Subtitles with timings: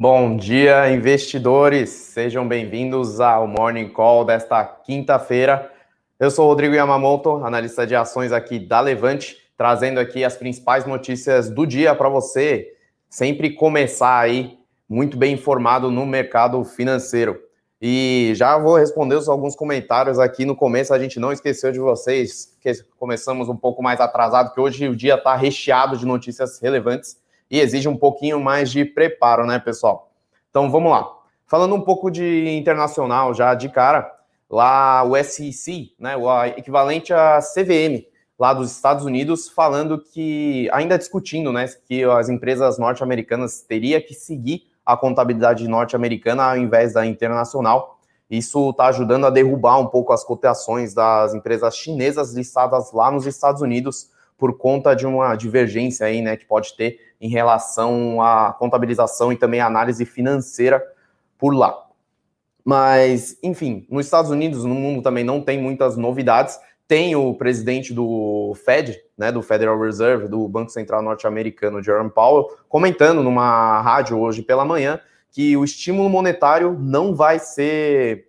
[0.00, 1.90] Bom dia, investidores.
[1.90, 5.72] Sejam bem-vindos ao Morning Call desta quinta-feira.
[6.20, 11.50] Eu sou Rodrigo Yamamoto, analista de ações aqui da Levante, trazendo aqui as principais notícias
[11.50, 12.76] do dia para você
[13.10, 14.56] sempre começar aí
[14.88, 17.36] muito bem informado no mercado financeiro.
[17.82, 20.94] E já vou responder alguns comentários aqui no começo.
[20.94, 24.94] A gente não esqueceu de vocês, que começamos um pouco mais atrasado, que hoje o
[24.94, 27.16] dia está recheado de notícias relevantes
[27.50, 30.10] e exige um pouquinho mais de preparo, né, pessoal?
[30.50, 31.08] Então vamos lá.
[31.46, 34.14] Falando um pouco de internacional já de cara,
[34.50, 38.06] lá o SEC, né, o equivalente a CVM,
[38.38, 44.14] lá dos Estados Unidos, falando que, ainda discutindo, né, que as empresas norte-americanas teriam que
[44.14, 47.98] seguir a contabilidade norte-americana ao invés da internacional.
[48.30, 53.26] Isso está ajudando a derrubar um pouco as cotações das empresas chinesas listadas lá nos
[53.26, 58.52] Estados Unidos, por conta de uma divergência aí, né, que pode ter em relação à
[58.52, 60.82] contabilização e também à análise financeira
[61.36, 61.86] por lá.
[62.64, 66.58] Mas, enfim, nos Estados Unidos, no mundo também não tem muitas novidades.
[66.86, 72.46] Tem o presidente do Fed, né, do Federal Reserve, do Banco Central Norte-Americano, Jerome Powell,
[72.68, 78.28] comentando numa rádio hoje pela manhã que o estímulo monetário não vai ser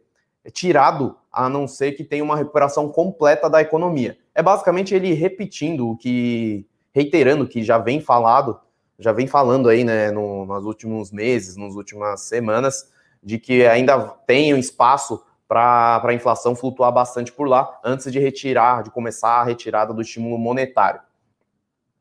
[0.51, 4.17] tirado a não ser que tenha uma recuperação completa da economia.
[4.33, 8.59] É basicamente ele repetindo o que, reiterando o que já vem falado,
[8.99, 12.91] já vem falando aí, né, no, nos últimos meses, nas últimas semanas,
[13.23, 13.97] de que ainda
[14.27, 19.39] tem um espaço para a inflação flutuar bastante por lá, antes de retirar, de começar
[19.39, 20.99] a retirada do estímulo monetário.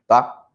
[0.06, 0.46] Tá?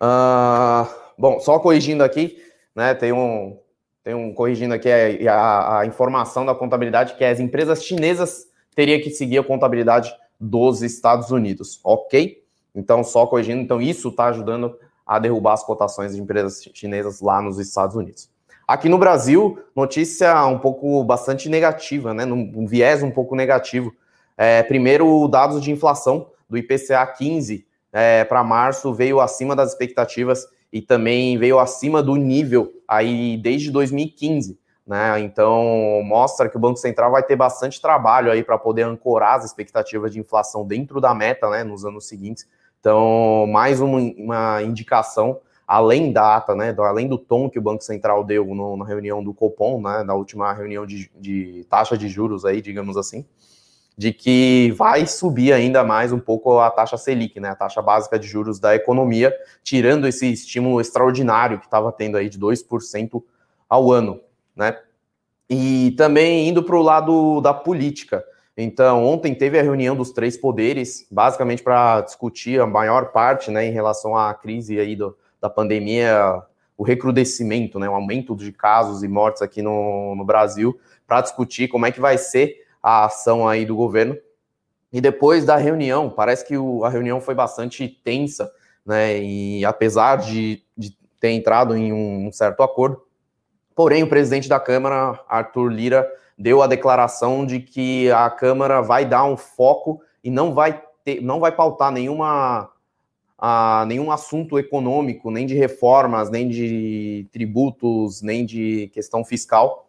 [0.00, 2.40] Uh, bom, só corrigindo aqui,
[2.74, 3.58] né, tem um,
[4.02, 9.00] tem um corrigindo aqui a, a, a, informação da contabilidade que as empresas chinesas teriam
[9.00, 12.44] que seguir a contabilidade dos Estados Unidos, ok?
[12.74, 14.76] Então, só corrigindo, então isso está ajudando
[15.06, 18.30] a derrubar as cotações de empresas chinesas lá nos Estados Unidos.
[18.66, 22.24] Aqui no Brasil, notícia um pouco bastante negativa, né?
[22.24, 23.92] Um viés um pouco negativo.
[24.36, 30.46] É, primeiro, dados de inflação do IPCA 15 é, para março veio acima das expectativas
[30.72, 34.58] e também veio acima do nível aí desde 2015.
[34.86, 35.20] Né?
[35.20, 39.44] Então mostra que o Banco Central vai ter bastante trabalho aí para poder ancorar as
[39.44, 42.46] expectativas de inflação dentro da meta, né, nos anos seguintes.
[42.84, 47.82] Então, mais uma, uma indicação, além da ata, né, além do tom que o Banco
[47.82, 52.10] Central deu no, na reunião do Copom, né, na última reunião de, de taxa de
[52.10, 53.24] juros aí, digamos assim,
[53.96, 58.18] de que vai subir ainda mais um pouco a taxa Selic, né, a taxa básica
[58.18, 63.22] de juros da economia, tirando esse estímulo extraordinário que estava tendo aí de 2%
[63.66, 64.20] ao ano,
[64.54, 64.78] né?
[65.48, 68.22] E também indo para o lado da política.
[68.56, 73.66] Então, ontem teve a reunião dos três poderes, basicamente para discutir a maior parte, né,
[73.66, 76.40] em relação à crise aí do, da pandemia,
[76.76, 81.68] o recrudescimento, né, o aumento de casos e mortes aqui no, no Brasil, para discutir
[81.68, 84.16] como é que vai ser a ação aí do governo.
[84.92, 88.52] E depois da reunião, parece que o, a reunião foi bastante tensa,
[88.86, 89.18] né?
[89.18, 93.02] E apesar de, de ter entrado em um, um certo acordo,
[93.74, 99.04] porém o presidente da Câmara, Arthur Lira, deu a declaração de que a Câmara vai
[99.04, 102.70] dar um foco e não vai ter, não vai pautar nenhuma
[103.38, 109.88] a, nenhum assunto econômico, nem de reformas, nem de tributos, nem de questão fiscal.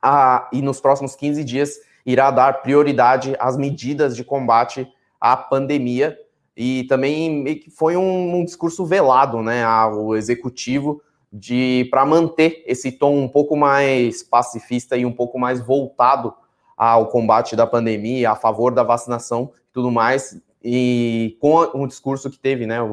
[0.00, 4.88] A, e nos próximos 15 dias irá dar prioridade às medidas de combate
[5.20, 6.16] à pandemia
[6.56, 11.00] e também foi um, um discurso velado, né, ao executivo
[11.32, 16.34] de para manter esse tom um pouco mais pacifista e um pouco mais voltado
[16.76, 22.30] ao combate da pandemia, a favor da vacinação e tudo mais, e com o discurso
[22.30, 22.86] que teve, né, o,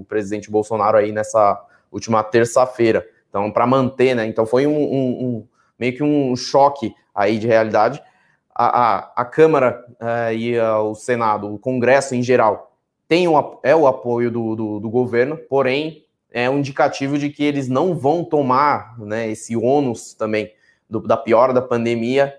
[0.00, 3.06] o presidente Bolsonaro aí nessa última terça-feira.
[3.28, 7.46] Então, para manter, né, então foi um, um, um, meio que um choque aí de
[7.46, 8.02] realidade,
[8.54, 12.72] a, a, a Câmara uh, e uh, o Senado, o Congresso em geral,
[13.08, 16.03] tem o, é o apoio do, do, do, governo, porém
[16.34, 20.52] é um indicativo de que eles não vão tomar né, esse ônus também
[20.90, 22.36] do, da piora da pandemia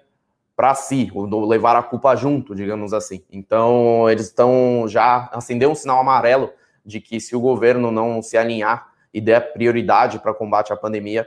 [0.54, 3.24] para si, ou levar a culpa junto, digamos assim.
[3.31, 6.52] Então, eles estão já acendeu um sinal amarelo
[6.86, 11.25] de que se o governo não se alinhar e der prioridade para combate à pandemia,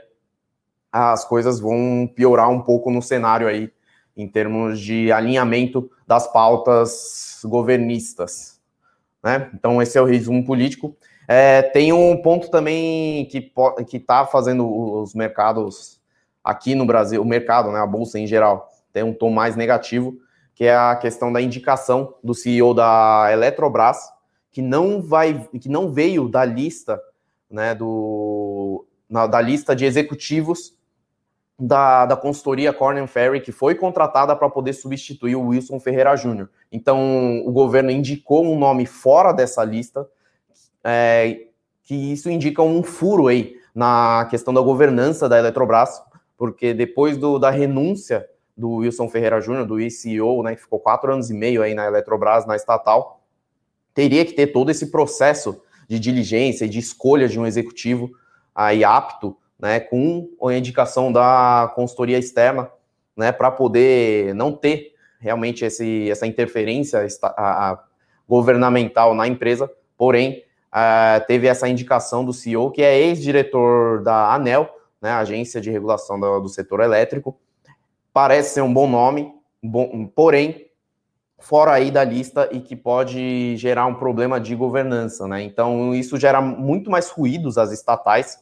[0.91, 3.71] as coisas vão piorar um pouco no cenário aí
[4.15, 8.59] em termos de alinhamento das pautas governistas.
[9.23, 9.49] Né?
[9.55, 10.95] Então, esse é o resumo político.
[11.31, 13.51] É, tem um ponto também que
[13.93, 16.01] está fazendo os mercados
[16.43, 20.17] aqui no Brasil, o mercado, né, a bolsa em geral, tem um tom mais negativo,
[20.55, 23.99] que é a questão da indicação do CEO da Eletrobras,
[24.51, 26.99] que não vai, que não veio da lista,
[27.47, 30.73] né, do na, da lista de executivos
[31.59, 36.49] da, da consultoria Corner Ferry, que foi contratada para poder substituir o Wilson Ferreira Júnior.
[36.71, 40.07] Então, o governo indicou um nome fora dessa lista,
[40.83, 41.47] é,
[41.83, 46.01] que isso indica um furo aí na questão da governança da Eletrobras,
[46.37, 51.11] porque depois do, da renúncia do Wilson Ferreira Júnior, do CEO, né, que ficou quatro
[51.13, 53.21] anos e meio aí na Eletrobras, na estatal,
[53.93, 58.11] teria que ter todo esse processo de diligência e de escolha de um executivo
[58.53, 62.69] aí apto né, com a indicação da consultoria externa,
[63.15, 67.83] né, para poder não ter realmente esse, essa interferência a, a
[68.27, 70.43] governamental na empresa, porém,
[70.73, 74.69] uh, teve essa indicação do CEO, que é ex-diretor da ANEL,
[75.01, 77.37] né, Agência de Regulação do, do, Setor Elétrico,
[78.13, 79.33] parece ser um bom nome,
[79.63, 80.67] bom, porém,
[81.39, 86.17] fora aí da lista e que pode gerar um problema de governança, né, então isso
[86.17, 88.39] gera muito mais ruídos às estatais,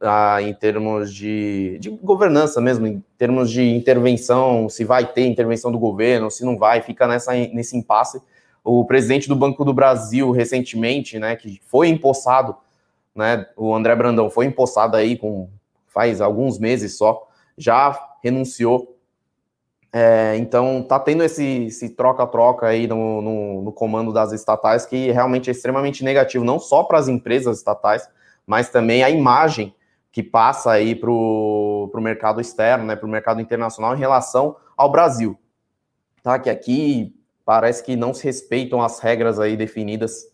[0.00, 5.70] ah, em termos de, de governança mesmo, em termos de intervenção, se vai ter intervenção
[5.70, 8.18] do governo, se não vai, fica nessa, nesse impasse.
[8.64, 12.56] O presidente do Banco do Brasil, recentemente, né, que foi empossado,
[13.14, 15.48] né, o André Brandão foi empossado aí com
[15.88, 18.98] faz alguns meses só, já renunciou.
[19.92, 25.48] É, então tá tendo esse troca-troca aí no, no, no comando das estatais que realmente
[25.48, 28.08] é extremamente negativo, não só para as empresas estatais,
[28.44, 29.72] mas também a imagem
[30.10, 34.90] que passa aí para o mercado externo, né, para o mercado internacional em relação ao
[34.90, 35.36] Brasil.
[36.22, 36.38] Tá?
[36.38, 40.26] Que aqui parece que não se respeitam as regras aí definidas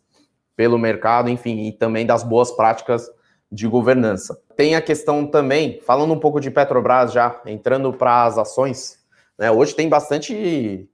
[0.56, 3.10] pelo mercado, enfim, e também das boas práticas
[3.50, 4.40] de governança.
[4.56, 8.98] Tem a questão também, falando um pouco de Petrobras já, entrando para as ações,
[9.38, 10.88] né, hoje tem bastante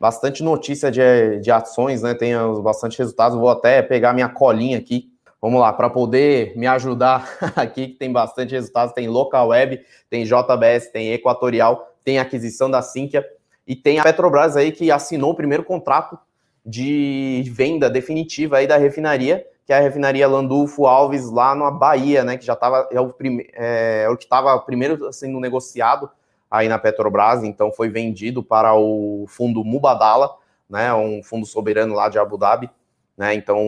[0.00, 2.32] bastante notícia de, de ações, né, tem
[2.62, 5.10] bastante resultados, vou até pegar minha colinha aqui
[5.40, 10.24] Vamos lá, para poder me ajudar aqui, que tem bastante resultados, tem Local Web, tem
[10.24, 13.24] JBS, tem Equatorial, tem aquisição da Sinqia
[13.68, 16.18] e tem a Petrobras aí que assinou o primeiro contrato
[16.64, 22.24] de venda definitiva aí da refinaria, que é a refinaria Landulfo Alves lá na Bahia,
[22.24, 26.10] né, que já estava é o, prime, é, é o que estava primeiro sendo negociado
[26.50, 30.34] aí na Petrobras, então foi vendido para o fundo Mubadala,
[30.68, 32.70] né, um fundo soberano lá de Abu Dhabi.
[33.18, 33.34] Né?
[33.34, 33.58] Então,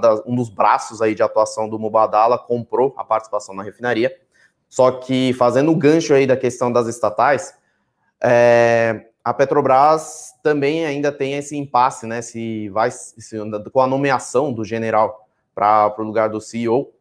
[0.00, 4.16] das, um dos braços aí de atuação do Mubadala comprou a participação na refinaria.
[4.68, 7.52] Só que, fazendo o gancho aí da questão das estatais,
[8.22, 12.22] é, a Petrobras também ainda tem esse impasse, né?
[12.22, 13.36] Se vai se,
[13.72, 16.92] com a nomeação do general para o lugar do CEO.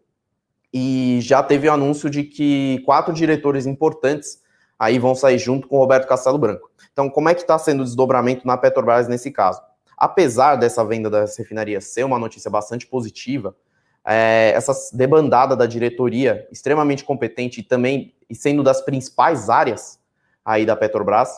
[0.74, 4.42] E já teve o anúncio de que quatro diretores importantes
[4.78, 6.70] aí vão sair junto com o Roberto Castelo Branco.
[6.92, 9.62] Então, como é que está sendo o desdobramento na Petrobras nesse caso?
[10.00, 13.54] apesar dessa venda das refinarias ser uma notícia bastante positiva,
[14.06, 20.00] é, essa debandada da diretoria extremamente competente e também sendo das principais áreas
[20.46, 21.38] aí da Petrobras,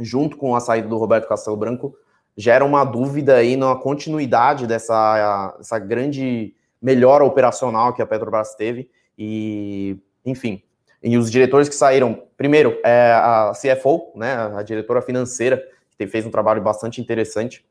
[0.00, 1.94] junto com a saída do Roberto Castelo Branco,
[2.36, 8.88] gera uma dúvida aí na continuidade dessa essa grande melhora operacional que a Petrobras teve.
[9.18, 10.62] E, enfim,
[11.02, 15.62] e os diretores que saíram, primeiro, é a CFO, né, a diretora financeira,
[15.96, 17.64] que fez um trabalho bastante interessante,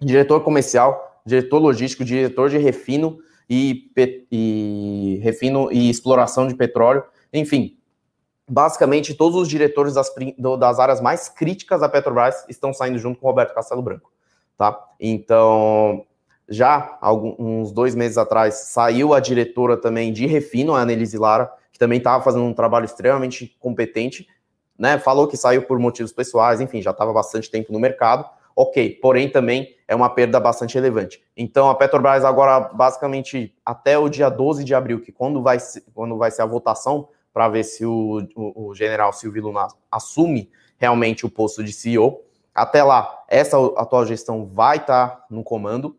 [0.00, 3.18] diretor comercial, diretor logístico, diretor de refino
[3.50, 3.90] e,
[4.30, 7.02] e refino e exploração de petróleo,
[7.32, 7.77] enfim,
[8.48, 10.12] basicamente todos os diretores das,
[10.58, 14.10] das áreas mais críticas da Petrobras estão saindo junto com o Roberto Castelo Branco,
[14.56, 14.78] tá?
[14.98, 16.04] Então,
[16.48, 21.52] já alguns uns dois meses atrás saiu a diretora também de refino, a Annelise Lara,
[21.72, 24.26] que também estava fazendo um trabalho extremamente competente,
[24.78, 24.98] né?
[24.98, 28.28] Falou que saiu por motivos pessoais, enfim, já estava bastante tempo no mercado
[28.58, 31.22] ok, porém também é uma perda bastante relevante.
[31.36, 35.58] Então a Petrobras agora, basicamente, até o dia 12 de abril, que quando vai,
[35.94, 40.50] quando vai ser a votação para ver se o, o, o, general Silvio Luna assume
[40.76, 42.20] realmente o posto de CEO,
[42.52, 45.96] até lá, essa atual gestão vai estar tá no comando,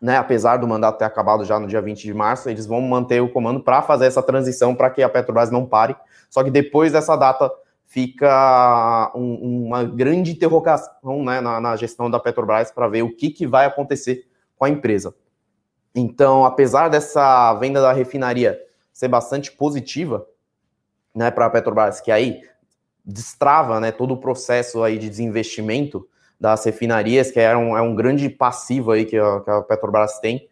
[0.00, 3.20] né, apesar do mandato ter acabado já no dia 20 de março, eles vão manter
[3.20, 5.96] o comando para fazer essa transição para que a Petrobras não pare.
[6.30, 7.50] Só que depois dessa data
[7.84, 13.28] fica um, uma grande interrogação né, na, na, gestão da Petrobras para ver o que,
[13.28, 14.24] que vai acontecer
[14.56, 15.12] com a empresa.
[15.92, 18.56] Então, apesar dessa venda da refinaria
[18.92, 20.24] ser bastante positiva
[21.14, 22.42] né, para a Petrobras, que aí
[23.04, 26.08] destrava né, todo o processo aí de desinvestimento
[26.40, 30.18] das refinarias, que é um, é um grande passivo aí que a, que a Petrobras
[30.18, 30.48] tem,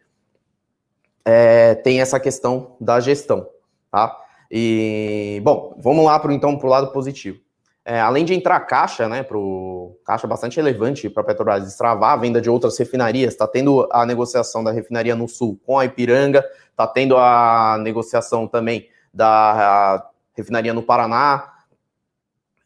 [1.25, 3.47] é, tem essa questão da gestão,
[3.91, 4.17] tá?
[4.49, 7.39] E, bom, vamos lá pro, então para o lado positivo.
[7.85, 12.17] é, além de entrar caixa, né, pro caixa bastante relevante para a Petrobras destravar a
[12.17, 16.45] venda de outras refinarias, está tendo a negociação da refinaria no Sul com a Ipiranga,
[16.69, 21.51] está tendo a negociação também da refinaria no Paraná,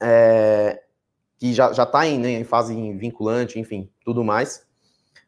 [0.01, 0.81] é,
[1.37, 4.65] que já está em, né, em, fase vinculante, enfim, tudo mais.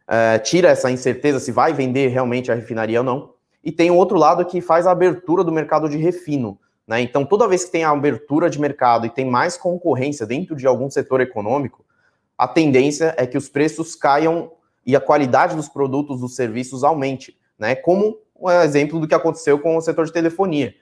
[0.08, 3.34] É, tira essa incerteza se vai vender realmente a refinaria ou não.
[3.64, 6.58] E tem um outro lado que faz a abertura do mercado de refino.
[6.88, 7.02] Né?
[7.02, 10.66] Então, toda vez que tem a abertura de mercado e tem mais concorrência dentro de
[10.66, 11.86] algum setor econômico,
[12.36, 14.52] a tendência é que os preços caiam
[14.86, 17.76] e a qualidade dos produtos, dos serviços aumente, né?
[17.76, 20.74] Como um exemplo do que aconteceu com o setor de telefonia,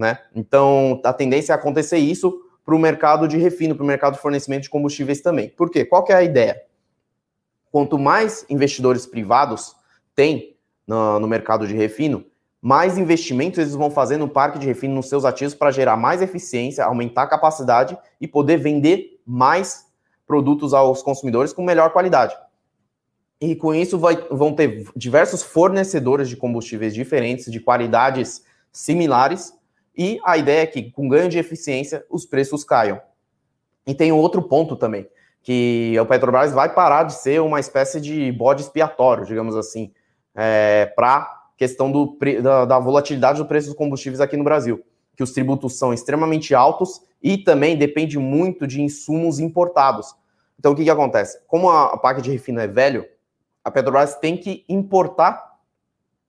[0.00, 0.18] né?
[0.34, 4.20] Então, a tendência é acontecer isso para o mercado de refino, para o mercado de
[4.20, 5.50] fornecimento de combustíveis também.
[5.50, 5.84] Por quê?
[5.84, 6.62] Qual é a ideia?
[7.70, 9.76] Quanto mais investidores privados
[10.14, 12.24] tem no, no mercado de refino,
[12.62, 16.22] mais investimentos eles vão fazer no parque de refino nos seus ativos para gerar mais
[16.22, 19.86] eficiência, aumentar a capacidade e poder vender mais
[20.26, 22.34] produtos aos consumidores com melhor qualidade.
[23.38, 29.52] E com isso vai, vão ter diversos fornecedores de combustíveis diferentes, de qualidades similares,
[30.00, 32.98] e a ideia é que com ganho de eficiência os preços caiam.
[33.86, 35.06] E tem outro ponto também,
[35.42, 39.92] que o Petrobras vai parar de ser uma espécie de bode expiatório, digamos assim,
[40.34, 44.82] é, para questão do, da, da volatilidade do preço dos combustíveis aqui no Brasil,
[45.14, 50.16] que os tributos são extremamente altos e também depende muito de insumos importados.
[50.58, 51.38] Então, o que, que acontece?
[51.46, 53.06] Como a, a PAC de refino é velho,
[53.62, 55.58] a Petrobras tem que importar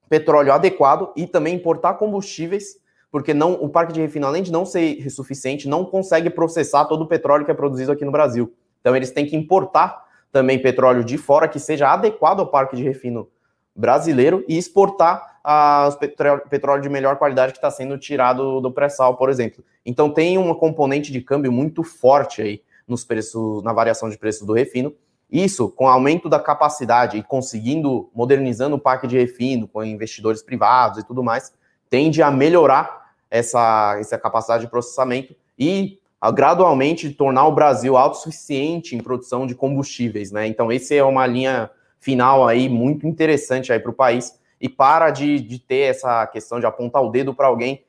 [0.09, 2.80] petróleo adequado e também importar combustíveis,
[3.11, 7.03] porque não o parque de refino, além de não ser suficiente, não consegue processar todo
[7.03, 8.53] o petróleo que é produzido aqui no Brasil.
[8.79, 12.83] Então, eles têm que importar também petróleo de fora que seja adequado ao parque de
[12.83, 13.27] refino
[13.75, 19.29] brasileiro e exportar as petróleo de melhor qualidade que está sendo tirado do pré-sal, por
[19.29, 19.63] exemplo.
[19.85, 24.45] Então tem uma componente de câmbio muito forte aí nos preços, na variação de preços
[24.45, 24.93] do refino.
[25.31, 30.43] Isso, com o aumento da capacidade e conseguindo, modernizando o parque de refino com investidores
[30.43, 31.53] privados e tudo mais,
[31.89, 33.00] tende a melhorar
[33.31, 39.55] essa, essa capacidade de processamento e a, gradualmente tornar o Brasil autossuficiente em produção de
[39.55, 40.45] combustíveis, né?
[40.45, 45.09] Então, esse é uma linha final aí muito interessante aí para o país e para
[45.09, 47.83] de, de ter essa questão de apontar o dedo para alguém,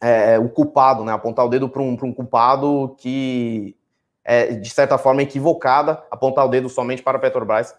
[0.00, 1.12] é, o culpado, né?
[1.12, 3.76] Apontar o dedo para um, um culpado que
[4.24, 7.74] é, de certa forma, equivocada, apontar o dedo somente para a Petrobras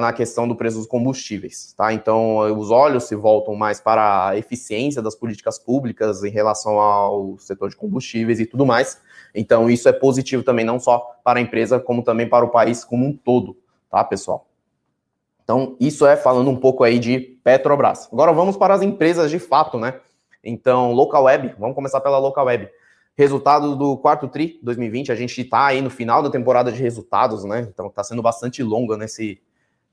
[0.00, 1.92] na questão do preço dos combustíveis, tá?
[1.92, 7.38] Então, os olhos se voltam mais para a eficiência das políticas públicas em relação ao
[7.38, 9.00] setor de combustíveis e tudo mais.
[9.34, 12.84] Então, isso é positivo também, não só para a empresa, como também para o país
[12.84, 13.56] como um todo,
[13.90, 14.46] tá, pessoal?
[15.42, 18.08] Então, isso é falando um pouco aí de Petrobras.
[18.12, 19.98] Agora vamos para as empresas de fato, né?
[20.44, 22.68] Então, Local Web, vamos começar pela Local Web.
[23.16, 27.42] Resultado do quarto TRI 2020, a gente está aí no final da temporada de resultados,
[27.42, 27.66] né?
[27.68, 29.40] Então está sendo bastante longa nesse,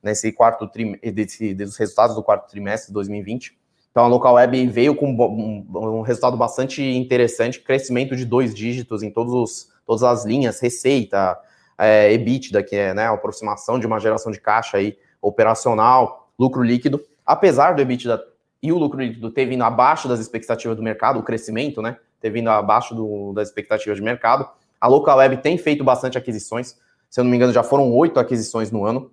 [0.06, 0.70] nesse quarto
[1.12, 3.58] desse, dos resultados do quarto trimestre de 2020.
[3.90, 9.02] Então a Local Web veio com um, um resultado bastante interessante, crescimento de dois dígitos
[9.02, 11.36] em todos os, todas as linhas, receita,
[11.76, 16.62] é, EBITDA, que é né, a aproximação de uma geração de caixa aí operacional, lucro
[16.62, 18.22] líquido, apesar do EBITDA
[18.62, 22.30] e o lucro líquido ter vindo abaixo das expectativas do mercado, o crescimento, né, ter
[22.30, 24.48] vindo abaixo do, das expectativas de mercado,
[24.80, 26.78] a Local Web tem feito bastante aquisições,
[27.10, 29.10] se eu não me engano, já foram oito aquisições no ano,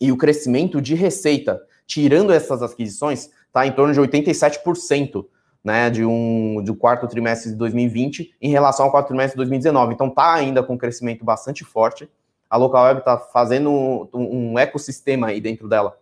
[0.00, 5.26] e o crescimento de receita, tirando essas aquisições, está em torno de 87%,
[5.62, 9.92] né, de um do quarto trimestre de 2020 em relação ao quarto trimestre de 2019.
[9.92, 12.08] Então está ainda com um crescimento bastante forte.
[12.48, 15.98] A Local Web está fazendo um, ecossistema aí dentro dela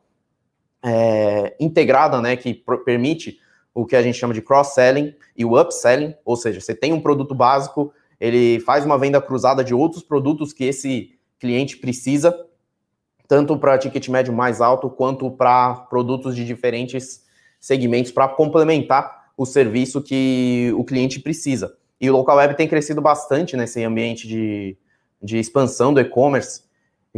[0.83, 3.39] é, integrada, né, que permite
[3.75, 7.01] o que a gente chama de cross-selling e o upselling, ou seja, você tem um
[7.01, 12.35] produto básico, ele faz uma venda cruzada de outros produtos que esse cliente precisa,
[13.29, 17.23] tanto para ticket médio mais alto quanto para produtos de diferentes
[17.61, 21.77] segmentos para complementar o serviço que o cliente precisa.
[22.01, 24.77] E o Local Web tem crescido bastante nesse ambiente de,
[25.23, 26.63] de expansão do e-commerce,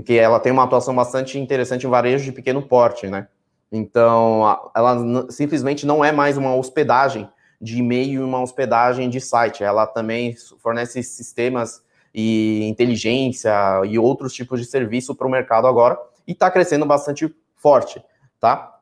[0.05, 3.29] que ela tem uma atuação bastante interessante em varejo de pequeno porte, né?
[3.71, 7.29] Então, ela simplesmente não é mais uma hospedagem
[7.61, 9.63] de e-mail e uma hospedagem de site.
[9.63, 11.83] Ela também fornece sistemas
[12.15, 13.53] e inteligência
[13.87, 18.03] e outros tipos de serviço para o mercado agora e está crescendo bastante forte,
[18.39, 18.79] tá?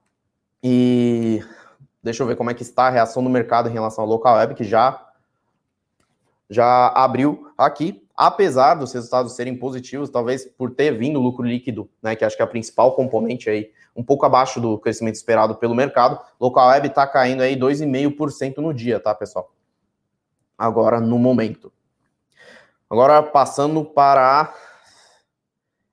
[0.63, 1.43] E
[2.03, 4.37] deixa eu ver como é que está a reação do mercado em relação ao local
[4.37, 5.05] web, que já
[6.51, 12.17] já abriu aqui apesar dos resultados serem positivos, talvez por ter vindo lucro líquido, né,
[12.17, 15.73] que acho que é a principal componente aí, um pouco abaixo do crescimento esperado pelo
[15.73, 19.53] mercado, local web está caindo aí 2,5% no dia, tá, pessoal?
[20.59, 21.73] Agora, no momento.
[22.91, 24.55] Agora passando para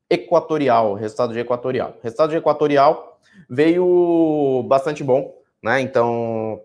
[0.09, 1.97] Equatorial, resultado de Equatorial.
[2.01, 5.81] Resultado de Equatorial veio bastante bom, né?
[5.81, 6.61] Então,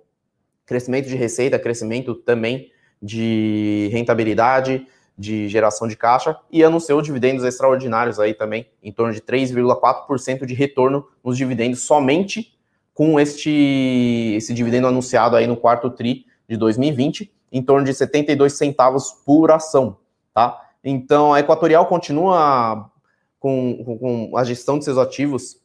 [0.65, 2.71] crescimento de receita, crescimento também
[3.03, 4.87] de rentabilidade,
[5.19, 10.55] de geração de caixa e anunciou dividendos extraordinários aí também, em torno de 3,4% de
[10.55, 12.57] retorno nos dividendos somente
[12.95, 18.53] com este esse dividendo anunciado aí no quarto tri de 2020, em torno de 72
[18.53, 19.97] centavos por ação,
[20.41, 20.71] tá?
[20.83, 22.91] Então, a Equatorial continua
[23.39, 25.61] com, com, com a gestão de seus ativos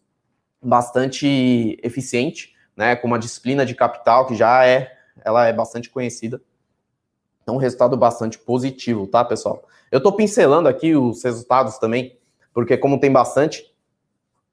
[0.61, 4.91] bastante eficiente, né, com uma disciplina de capital que já é,
[5.23, 6.41] ela é bastante conhecida.
[7.41, 9.63] Então, um resultado bastante positivo, tá, pessoal?
[9.89, 12.17] Eu estou pincelando aqui os resultados também,
[12.53, 13.73] porque como tem bastante,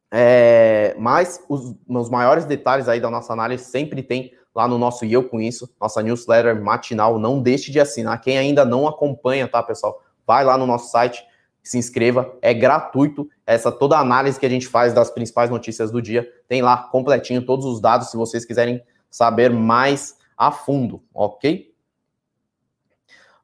[0.09, 5.05] é, mas os, os maiores detalhes aí da nossa análise sempre tem lá no nosso
[5.05, 7.19] E Eu Com Isso, nossa newsletter matinal.
[7.19, 8.21] Não deixe de assinar.
[8.21, 10.03] Quem ainda não acompanha, tá, pessoal?
[10.27, 11.25] Vai lá no nosso site,
[11.63, 13.29] se inscreva, é gratuito.
[13.47, 16.77] Essa toda a análise que a gente faz das principais notícias do dia tem lá
[16.77, 21.73] completinho todos os dados se vocês quiserem saber mais a fundo, ok?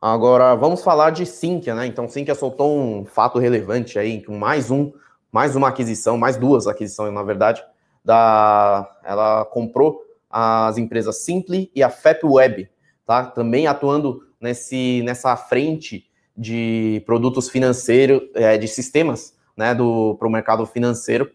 [0.00, 1.86] Agora vamos falar de Sinqia, né?
[1.86, 4.92] Então Sinqia soltou um fato relevante aí, mais um,
[5.30, 7.62] mais uma aquisição, mais duas aquisições na verdade,
[8.04, 12.68] da ela comprou as empresas Simply e a FapWeb,
[13.04, 13.24] tá?
[13.24, 16.07] Também atuando nesse nessa frente
[16.38, 21.28] de produtos financeiros, é, de sistemas, né, para o mercado financeiro.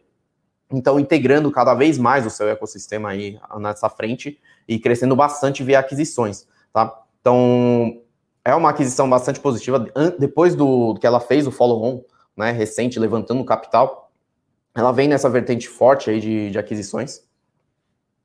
[0.71, 5.79] Então, integrando cada vez mais o seu ecossistema aí nessa frente e crescendo bastante via
[5.79, 7.03] aquisições, tá?
[7.19, 8.01] Então,
[8.45, 9.85] é uma aquisição bastante positiva.
[10.17, 12.01] Depois do que ela fez o follow-on,
[12.35, 14.11] né, recente, levantando capital,
[14.73, 17.21] ela vem nessa vertente forte aí de, de aquisições.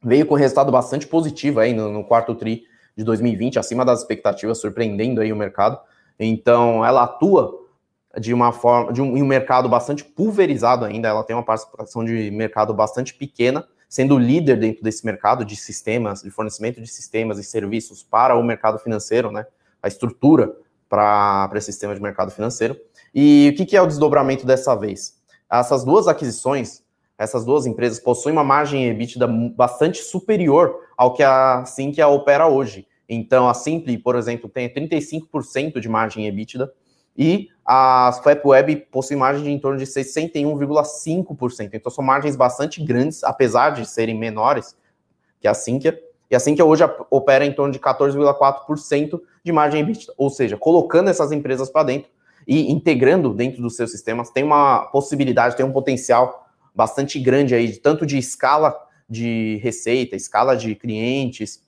[0.03, 2.65] Veio com resultado bastante positivo aí no, no quarto tri
[2.97, 5.79] de 2020, acima das expectativas, surpreendendo aí o mercado.
[6.19, 7.59] Então, ela atua
[8.19, 12.31] de uma forma, de um, um mercado bastante pulverizado ainda, ela tem uma participação de
[12.31, 17.45] mercado bastante pequena, sendo líder dentro desse mercado de sistemas, de fornecimento de sistemas e
[17.45, 19.47] serviços para o mercado financeiro, né?
[19.83, 20.55] A estrutura
[20.89, 22.77] para esse sistema de mercado financeiro.
[23.15, 25.19] E o que, que é o desdobramento dessa vez?
[25.51, 26.83] Essas duas aquisições,
[27.17, 32.87] essas duas empresas possuem uma margem EBITDA bastante superior ao que a Sinqia opera hoje.
[33.09, 36.71] Então, a Simpli, por exemplo, tem 35% de margem EBITDA
[37.17, 41.71] e a FapWeb possui margem de em torno de 61,5%.
[41.73, 44.77] Então, são margens bastante grandes, apesar de serem menores
[45.41, 45.99] que a Sinqia.
[46.31, 50.13] E a Sinqia hoje opera em torno de 14,4% de margem EBITDA.
[50.17, 52.11] Ou seja, colocando essas empresas para dentro
[52.47, 57.77] e integrando dentro dos seus sistemas, tem uma possibilidade, tem um potencial bastante grande aí,
[57.77, 58.77] tanto de escala
[59.09, 61.67] de receita, escala de clientes,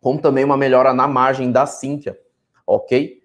[0.00, 2.18] como também uma melhora na margem da Cíntia,
[2.66, 3.20] ok?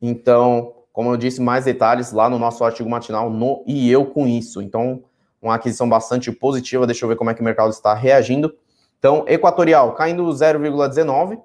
[0.00, 4.26] Então, como eu disse, mais detalhes lá no nosso artigo matinal no E Eu Com
[4.26, 4.62] Isso.
[4.62, 5.04] Então,
[5.42, 8.54] uma aquisição bastante positiva, deixa eu ver como é que o mercado está reagindo.
[8.98, 11.38] Então, Equatorial caindo 0,19,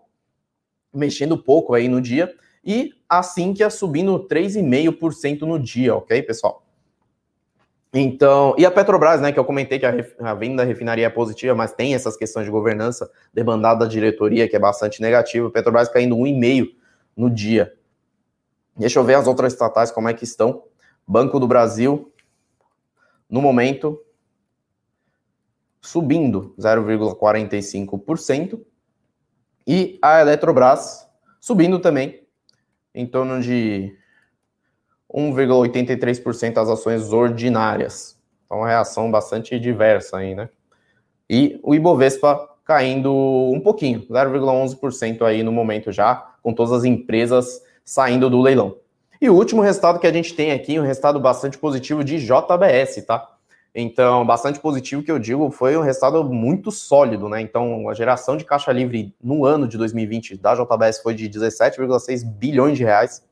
[0.94, 6.64] mexendo pouco aí no dia, e a Sinqia subindo 3,5% no dia, ok, pessoal?
[7.92, 11.10] Então, e a Petrobras, né, que eu comentei que a, a venda da refinaria é
[11.10, 15.50] positiva, mas tem essas questões de governança, demandada da diretoria, que é bastante negativa.
[15.50, 16.70] Petrobras caindo 1,5
[17.18, 17.74] no dia.
[18.78, 20.64] Deixa eu ver as outras estatais como é que estão.
[21.08, 22.14] Banco do Brasil,
[23.28, 24.00] no momento,
[25.82, 28.62] subindo 0,45%.
[29.66, 32.28] E a Eletrobras subindo também
[32.94, 33.96] em torno de
[35.14, 38.18] 1,83% as ações ordinárias.
[38.46, 40.50] Então, uma reação bastante diversa aí, né?
[41.30, 47.64] E o Ibovespa caindo um pouquinho, 0,11% aí no momento já, com todas as empresas
[47.84, 48.78] saindo do leilão.
[49.22, 53.04] E o último resultado que a gente tem aqui, um resultado bastante positivo de JBS,
[53.06, 53.28] tá?
[53.74, 57.42] Então, bastante positivo que eu digo, foi um resultado muito sólido, né?
[57.42, 62.24] Então, a geração de caixa livre no ano de 2020 da JBS foi de 17,6
[62.24, 63.24] bilhões de reais,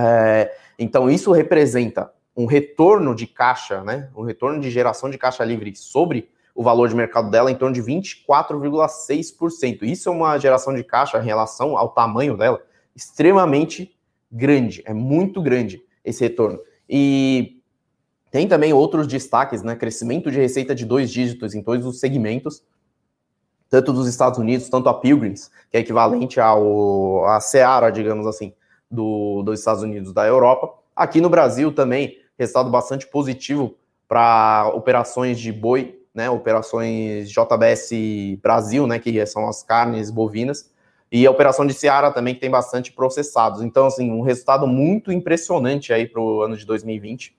[0.00, 4.08] é, então, isso representa um retorno de caixa, né?
[4.16, 7.74] Um retorno de geração de caixa livre sobre o valor de mercado dela em torno
[7.74, 9.82] de 24,6%.
[9.82, 12.62] Isso é uma geração de caixa em relação ao tamanho dela
[12.94, 13.96] extremamente
[14.30, 16.60] grande, é muito grande esse retorno.
[16.88, 17.60] E
[18.30, 19.76] tem também outros destaques, né?
[19.76, 22.62] Crescimento de receita de dois dígitos em todos os segmentos,
[23.68, 28.52] tanto dos Estados Unidos, tanto a Pilgrims, que é equivalente ao a Seara, digamos assim,
[28.90, 30.72] do, dos Estados Unidos da Europa.
[30.96, 33.76] Aqui no Brasil também, resultado bastante positivo
[34.08, 37.90] para operações de boi, né, operações JBS
[38.42, 40.70] Brasil, né, que são as carnes bovinas,
[41.12, 43.62] e a operação de Seara também, que tem bastante processados.
[43.62, 47.36] Então, assim, um resultado muito impressionante aí para o ano de 2020,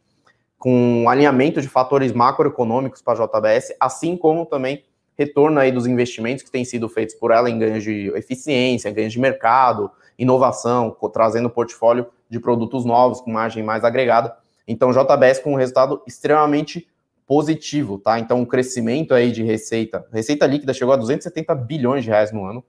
[0.57, 4.83] com alinhamento de fatores macroeconômicos para a JBS, assim como também
[5.17, 9.13] retorno aí dos investimentos que têm sido feitos por ela em ganhos de eficiência, ganhos
[9.13, 14.37] de mercado, inovação, trazendo portfólio de produtos novos com margem mais agregada.
[14.67, 16.87] Então, JBS com um resultado extremamente
[17.25, 18.19] positivo, tá?
[18.19, 22.45] Então, um crescimento aí de receita, receita líquida chegou a 270 bilhões de reais no
[22.45, 22.63] ano,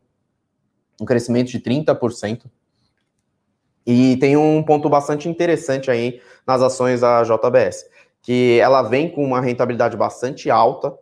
[1.01, 2.45] um crescimento de 30%.
[3.85, 7.85] E tem um ponto bastante interessante aí nas ações da JBS,
[8.23, 10.97] que ela vem com uma rentabilidade bastante alta,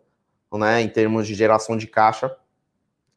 [0.51, 2.35] né, em termos de geração de caixa,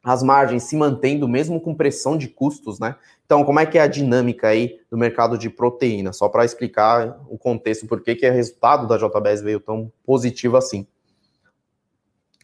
[0.05, 2.95] as margens se mantendo mesmo com pressão de custos, né?
[3.25, 6.13] Então, como é que é a dinâmica aí do mercado de proteína?
[6.13, 10.85] Só para explicar o contexto, por que, o resultado da JBS veio tão positivo assim.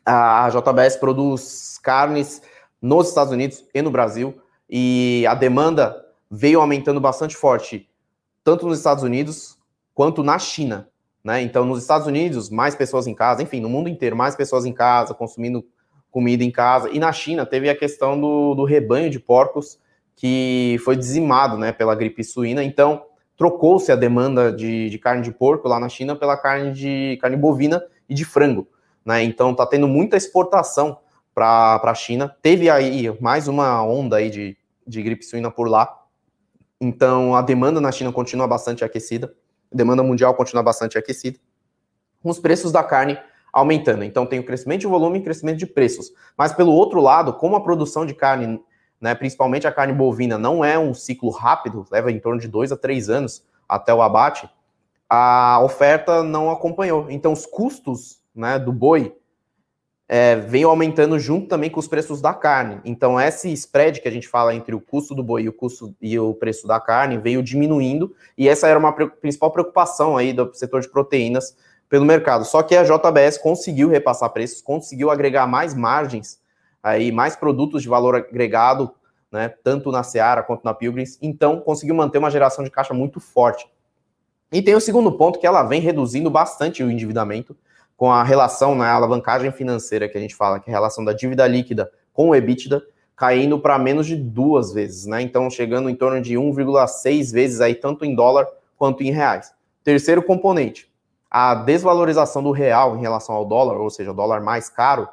[0.03, 2.41] A JBS produz carnes
[2.81, 7.87] nos Estados Unidos e no Brasil, e a demanda veio aumentando bastante forte,
[8.43, 9.55] tanto nos Estados Unidos
[9.93, 10.89] quanto na China.
[11.23, 11.43] Né?
[11.43, 14.73] Então, nos Estados Unidos, mais pessoas em casa, enfim, no mundo inteiro, mais pessoas em
[14.73, 15.63] casa, consumindo
[16.11, 16.89] comida em casa.
[16.91, 19.79] E na China teve a questão do, do rebanho de porcos
[20.15, 22.63] que foi dizimado né, pela gripe suína.
[22.63, 27.17] Então, trocou-se a demanda de, de, carne de porco lá na China pela carne de
[27.21, 28.67] carne bovina e de frango.
[29.03, 29.23] Né?
[29.23, 30.99] Então, está tendo muita exportação
[31.33, 32.35] para a China.
[32.41, 35.97] Teve aí mais uma onda aí de, de gripe suína por lá.
[36.79, 39.33] Então, a demanda na China continua bastante aquecida.
[39.73, 41.39] A demanda mundial continua bastante aquecida.
[42.23, 43.17] Os preços da carne
[43.51, 44.03] aumentando.
[44.03, 46.11] Então, tem o crescimento de volume e crescimento de preços.
[46.37, 48.61] Mas, pelo outro lado, como a produção de carne,
[48.99, 52.71] né, principalmente a carne bovina, não é um ciclo rápido, leva em torno de dois
[52.71, 54.49] a três anos até o abate,
[55.09, 57.07] a oferta não acompanhou.
[57.09, 59.13] Então, os custos né, do boi
[60.13, 62.81] é, veio aumentando junto também com os preços da carne.
[62.83, 65.95] Então, esse spread que a gente fala entre o custo do boi e o custo
[66.01, 70.53] e o preço da carne veio diminuindo, e essa era uma principal preocupação aí do
[70.53, 71.55] setor de proteínas
[71.91, 72.45] pelo mercado.
[72.45, 76.39] Só que a JBS conseguiu repassar preços, conseguiu agregar mais margens,
[76.81, 78.95] aí mais produtos de valor agregado,
[79.29, 83.19] né, tanto na Seara quanto na Pilgrims, então conseguiu manter uma geração de caixa muito
[83.19, 83.69] forte.
[84.53, 87.57] E tem o segundo ponto que ela vem reduzindo bastante o endividamento,
[87.97, 91.03] com a relação, né, a alavancagem financeira que a gente fala, que é a relação
[91.03, 92.81] da dívida líquida com o EBITDA,
[93.17, 95.21] caindo para menos de duas vezes, né?
[95.21, 99.53] Então, chegando em torno de 1,6 vezes aí, tanto em dólar quanto em reais.
[99.83, 100.90] Terceiro componente,
[101.31, 105.07] a desvalorização do real em relação ao dólar, ou seja, o dólar mais caro,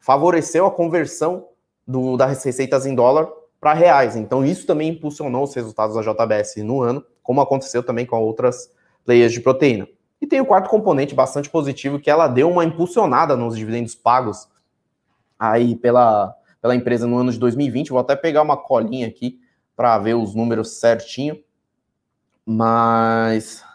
[0.00, 1.46] favoreceu a conversão
[1.86, 3.28] do, das receitas em dólar
[3.60, 4.16] para reais.
[4.16, 8.72] Então, isso também impulsionou os resultados da JBS no ano, como aconteceu também com outras
[9.04, 9.86] players de proteína.
[10.20, 14.48] E tem o quarto componente bastante positivo, que ela deu uma impulsionada nos dividendos pagos
[15.38, 17.90] aí pela, pela empresa no ano de 2020.
[17.90, 19.38] Vou até pegar uma colinha aqui
[19.76, 21.38] para ver os números certinho.
[22.44, 23.67] Mas.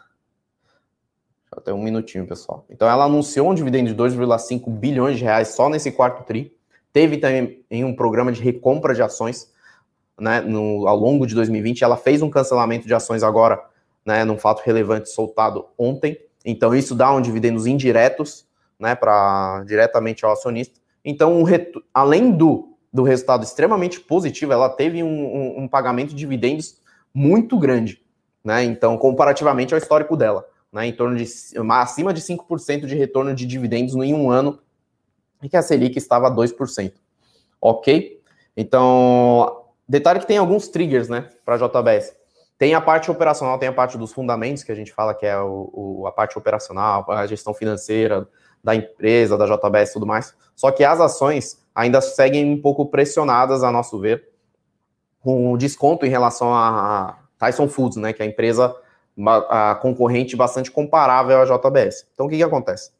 [1.55, 2.65] Até um minutinho, pessoal.
[2.69, 6.51] Então, ela anunciou um dividendo de 2,5 bilhões de reais só nesse quarto TRI.
[6.91, 9.51] Teve também em um programa de recompra de ações
[10.19, 11.83] né, no, ao longo de 2020.
[11.83, 13.59] Ela fez um cancelamento de ações agora,
[14.05, 16.17] né, num fato relevante soltado ontem.
[16.45, 18.45] Então, isso dá um dividendos indiretos,
[18.79, 20.79] né, para diretamente ao acionista.
[21.05, 21.45] Então, um
[21.93, 26.77] além do, do resultado extremamente positivo, ela teve um, um, um, pagamento de dividendos
[27.13, 28.01] muito grande,
[28.43, 28.63] né?
[28.63, 31.25] Então, comparativamente ao histórico dela, né, em torno de
[31.69, 34.59] acima de 5% de retorno de dividendos em um ano,
[35.41, 36.93] e que a Selic estava a 2%.
[37.61, 38.19] Ok?
[38.57, 42.15] Então, detalhe que tem alguns triggers, né, para a JBS.
[42.57, 45.37] Tem a parte operacional, tem a parte dos fundamentos, que a gente fala que é
[45.39, 48.27] o, o, a parte operacional, a gestão financeira
[48.63, 50.33] da empresa, da JBS e tudo mais.
[50.55, 54.29] Só que as ações ainda seguem um pouco pressionadas, a nosso ver,
[55.19, 58.73] com desconto em relação a Tyson Foods, né, que é a empresa
[59.49, 62.07] a concorrente bastante comparável à JBS.
[62.13, 62.91] Então, o que, que acontece?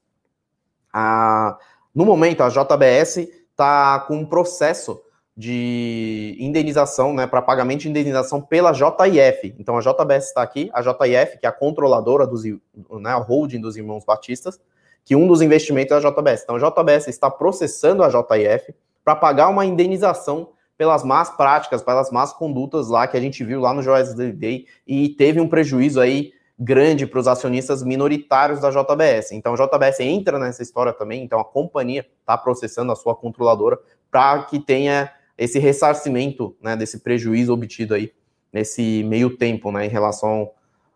[0.91, 1.58] A,
[1.93, 5.02] no momento, a JBS está com um processo
[5.36, 9.56] de indenização, né, para pagamento de indenização pela JIF.
[9.58, 13.60] Então a JBS está aqui, a JIF, que é a controladora dos, né, a holding
[13.60, 14.60] dos irmãos Batistas,
[15.04, 16.43] que um dos investimentos é a JBS.
[16.43, 22.12] Então a JBS está processando a JIF para pagar uma indenização pelas más práticas, pelas
[22.12, 25.99] más condutas lá que a gente viu lá no Joyce Day e teve um prejuízo
[25.99, 29.31] aí grande para os acionistas minoritários da JBS.
[29.31, 33.79] Então a JBS entra nessa história também, então a companhia está processando a sua controladora
[34.12, 38.12] para que tenha esse ressarcimento né, desse prejuízo obtido aí
[38.51, 40.51] nesse meio tempo, né, em relação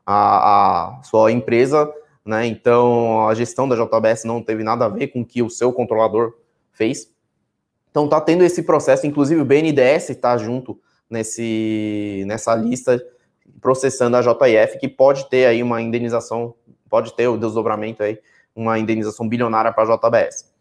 [0.06, 1.92] à, à sua empresa,
[2.24, 5.50] né, então a gestão da JBS não teve nada a ver com o que o
[5.50, 6.34] seu controlador
[6.72, 7.12] fez,
[7.98, 10.80] então tá tendo esse processo, inclusive o BNDES está junto
[11.10, 13.04] nesse, nessa lista
[13.60, 16.54] processando a JF, que pode ter aí uma indenização,
[16.88, 18.20] pode ter o desdobramento aí,
[18.56, 20.54] uma indenização bilionária para a JBS.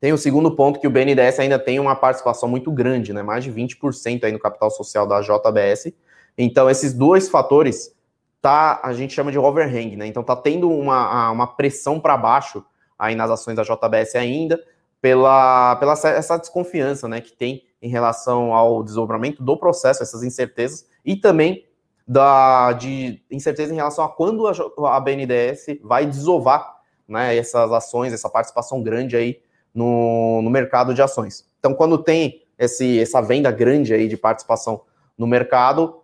[0.00, 3.22] Tem o segundo ponto que o BNDES ainda tem uma participação muito grande, né?
[3.22, 5.92] Mais de 20% aí no capital social da JBS.
[6.38, 7.94] Então, esses dois fatores
[8.40, 10.06] tá, a gente chama de overhang, né?
[10.06, 12.64] Então tá tendo uma, uma pressão para baixo
[12.98, 14.58] aí nas ações da JBS ainda,
[15.00, 20.86] pela, pela essa desconfiança né, que tem em relação ao desdobramento do processo, essas incertezas,
[21.04, 21.64] e também
[22.06, 28.12] da, de incerteza em relação a quando a, a BNDES vai desovar né, essas ações,
[28.12, 29.40] essa participação grande aí
[29.74, 31.46] no, no mercado de ações.
[31.58, 34.82] Então, quando tem esse, essa venda grande aí de participação
[35.16, 36.02] no mercado,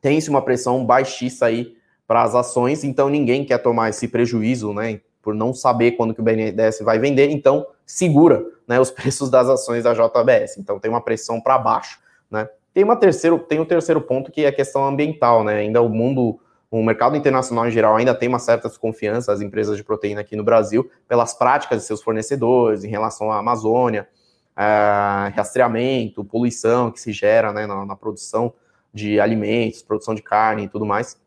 [0.00, 5.00] tem-se uma pressão baixíssima aí para as ações, então ninguém quer tomar esse prejuízo, né,
[5.22, 9.48] por não saber quando que o BNDES vai vender, então segura, né, os preços das
[9.48, 10.58] ações da JBS.
[10.58, 11.98] Então tem uma pressão para baixo,
[12.30, 12.48] né?
[12.72, 15.56] Tem uma terceiro, tem um terceiro ponto que é a questão ambiental, né?
[15.56, 16.38] Ainda o mundo,
[16.70, 20.36] o mercado internacional em geral ainda tem uma certa desconfiança das empresas de proteína aqui
[20.36, 24.08] no Brasil pelas práticas de seus fornecedores em relação à Amazônia,
[25.34, 28.52] rastreamento, poluição que se gera né, na, na produção
[28.94, 31.18] de alimentos, produção de carne e tudo mais.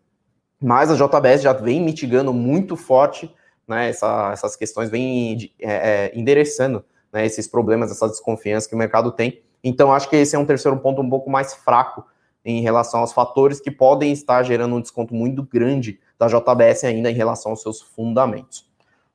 [0.62, 3.34] Mas a JBS já vem mitigando muito forte
[3.68, 8.78] né, essa, essas questões, vem é, é, endereçando né, esses problemas, essa desconfiança que o
[8.78, 9.42] mercado tem.
[9.64, 12.06] Então, acho que esse é um terceiro ponto um pouco mais fraco
[12.44, 17.10] em relação aos fatores que podem estar gerando um desconto muito grande da JBS ainda
[17.10, 18.70] em relação aos seus fundamentos.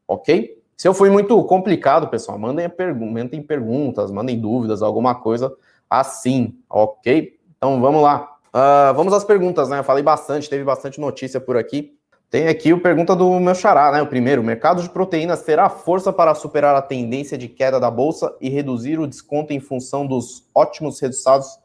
[0.07, 0.59] Ok?
[0.77, 5.53] Se eu fui muito complicado, pessoal, mandem, pergu mandem perguntas, mandem dúvidas, alguma coisa
[5.91, 7.37] assim, ok?
[7.57, 8.37] Então vamos lá.
[8.49, 9.81] Uh, vamos às perguntas, né?
[9.81, 11.98] Eu falei bastante, teve bastante notícia por aqui.
[12.31, 14.03] Tem aqui o pergunta do meu xará, né?
[14.03, 17.91] O primeiro, o mercado de proteínas terá força para superar a tendência de queda da
[17.91, 21.59] bolsa e reduzir o desconto em função dos ótimos resultados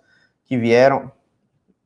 [0.45, 1.11] que vieram.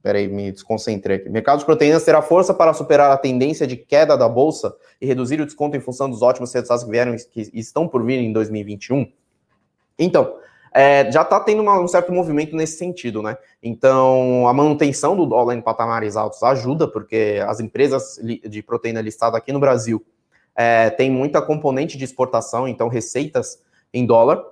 [0.03, 1.27] Peraí, me desconcentrei aqui.
[1.27, 5.41] Mercado de proteínas terá força para superar a tendência de queda da bolsa e reduzir
[5.41, 9.11] o desconto em função dos ótimos resultados que vieram que estão por vir em 2021?
[9.97, 10.37] Então,
[10.77, 13.35] é, já está tendo uma, um certo movimento nesse sentido, né?
[13.63, 19.35] Então, a manutenção do dólar em patamares altos ajuda, porque as empresas de proteína listada
[19.35, 20.05] aqui no Brasil
[20.55, 23.59] é, têm muita componente de exportação, então receitas
[23.91, 24.43] em dólar,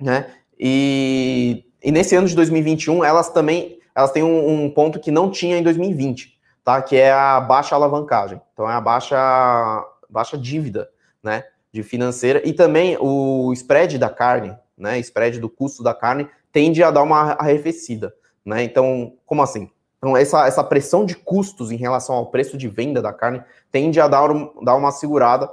[0.00, 0.32] né?
[0.56, 5.28] E, e nesse ano de 2021, elas também elas têm um, um ponto que não
[5.28, 6.80] tinha em 2020, tá?
[6.80, 8.40] Que é a baixa alavancagem.
[8.52, 10.88] Então, é a baixa, baixa dívida,
[11.20, 11.42] né?
[11.72, 16.82] De financeira e também o spread da carne, né, spread do custo da carne, tende
[16.82, 18.14] a dar uma arrefecida,
[18.44, 18.64] né?
[18.64, 19.70] Então, como assim?
[19.96, 23.40] Então, essa, essa pressão de custos em relação ao preço de venda da carne
[23.70, 25.48] tende a dar, um, dar uma segurada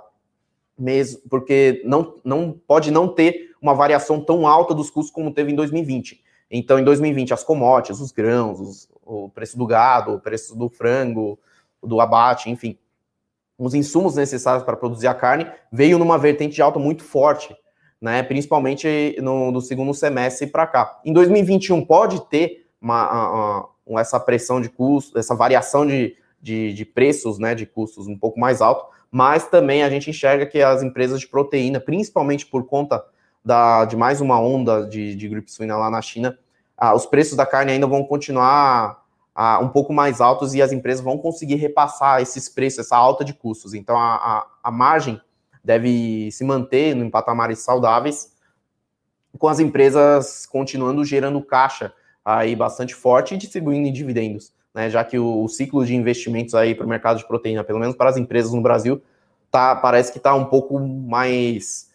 [0.75, 5.51] mesmo, porque não, não pode não ter uma variação tão alta dos custos como teve
[5.51, 6.23] em 2020.
[6.49, 10.67] Então, em 2020, as commodities, os grãos, os, o preço do gado, o preço do
[10.67, 11.37] frango,
[11.83, 12.75] do abate, enfim,
[13.55, 17.55] os insumos necessários para produzir a carne veio numa vertente de alta muito forte
[18.01, 18.23] né?
[18.23, 20.99] Principalmente no, no segundo semestre para cá.
[21.03, 26.85] Em 2021 pode ter uma, uma, essa pressão de custo, essa variação de, de, de,
[26.85, 27.53] preços, né?
[27.53, 31.27] De custos um pouco mais alto, mas também a gente enxerga que as empresas de
[31.27, 33.03] proteína, principalmente por conta
[33.43, 36.37] da, de mais uma onda de, de gripe suína lá na China,
[36.77, 39.03] ah, os preços da carne ainda vão continuar
[39.35, 43.25] ah, um pouco mais altos e as empresas vão conseguir repassar esses preços, essa alta
[43.25, 43.73] de custos.
[43.73, 45.19] Então a, a, a margem
[45.63, 48.33] deve se manter em patamares saudáveis,
[49.37, 51.93] com as empresas continuando gerando caixa
[52.23, 54.89] aí bastante forte e distribuindo em dividendos, né?
[54.89, 57.95] Já que o, o ciclo de investimentos aí para o mercado de proteína, pelo menos
[57.95, 59.01] para as empresas no Brasil,
[59.51, 61.89] tá, parece que está um pouco mais,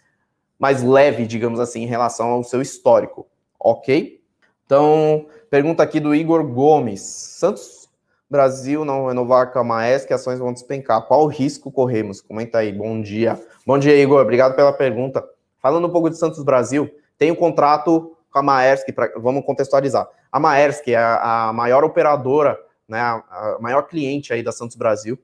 [0.58, 3.26] mais leve, digamos assim, em relação ao seu histórico,
[3.58, 4.20] ok?
[4.66, 7.00] Então, pergunta aqui do Igor Gomes.
[7.00, 7.83] Santos
[8.28, 11.06] Brasil não renovar com a Maersk, ações vão despencar.
[11.06, 12.20] Qual risco corremos?
[12.20, 12.72] Comenta aí.
[12.72, 13.40] Bom dia.
[13.66, 14.20] Bom dia, Igor.
[14.20, 15.24] Obrigado pela pergunta.
[15.58, 20.08] Falando um pouco de Santos Brasil, tem um contrato com a Maersk, pra, vamos contextualizar.
[20.30, 22.58] A Maersk é a, a maior operadora,
[22.88, 25.18] né, a, a, maior cliente aí da Santos Brasil.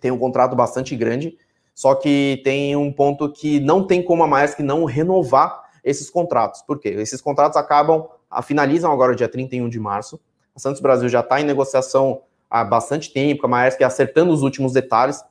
[0.00, 1.36] Tem um contrato bastante grande,
[1.74, 6.62] só que tem um ponto que não tem como a Maersk não renovar esses contratos.
[6.62, 6.90] Por quê?
[6.90, 8.06] Esses contratos acabam,
[8.42, 10.20] finalizam agora dia 31 de março,
[10.60, 14.72] a Santos Brasil já está em negociação há bastante tempo, a Maersk acertando os últimos
[14.72, 15.24] detalhes.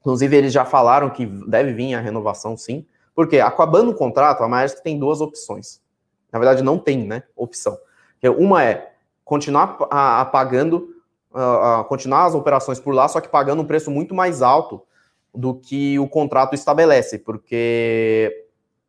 [0.00, 2.86] Inclusive, eles já falaram que deve vir a renovação, sim.
[3.14, 5.80] Porque acabando o contrato, a Maersk tem duas opções.
[6.32, 7.22] Na verdade, não tem, né?
[7.36, 7.76] Opção.
[8.38, 8.92] Uma é
[9.24, 9.76] continuar
[10.32, 10.94] pagando,
[11.32, 14.82] uh, uh, continuar as operações por lá, só que pagando um preço muito mais alto
[15.34, 18.48] do que o contrato estabelece, porque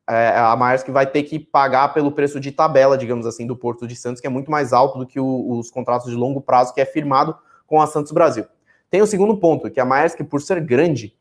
[0.10, 3.88] é, a Maersk vai ter que pagar pelo preço de tabela, digamos assim, do Porto
[3.88, 6.74] de Santos, que é muito mais alto do que o, os contratos de longo prazo
[6.74, 7.36] que é firmado
[7.68, 8.46] com a Santos Brasil.
[8.90, 11.16] Tem o segundo ponto, que a Maersk, por ser grande,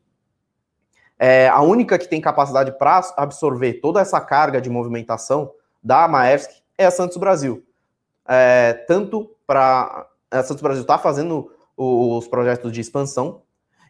[1.17, 6.49] é a única que tem capacidade para absorver toda essa carga de movimentação da Maersk
[6.77, 7.63] é a Santos Brasil.
[8.27, 13.41] É, tanto para a Santos Brasil está fazendo os projetos de expansão,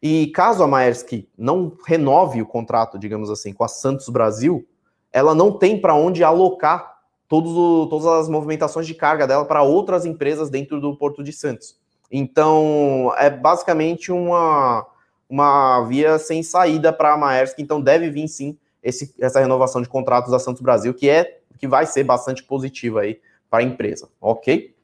[0.02, 4.68] e caso a Maersk não renove o contrato, digamos assim, com a Santos Brasil,
[5.12, 6.98] ela não tem para onde alocar
[7.30, 11.78] o, todas as movimentações de carga dela para outras empresas dentro do Porto de Santos.
[12.12, 14.86] Então, é basicamente uma,
[15.30, 19.88] uma via sem saída para a Maersk, então deve vir sim esse, essa renovação de
[19.88, 24.10] contratos da Santos Brasil, que é que vai ser bastante positiva aí para a empresa,
[24.20, 24.76] ok?